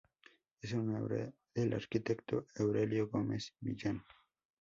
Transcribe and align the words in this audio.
Es 0.63 0.73
obra 0.73 1.31
del 1.53 1.73
arquitecto 1.73 2.47
Aurelio 2.55 3.07
Gómez 3.09 3.53
Millán. 3.59 4.01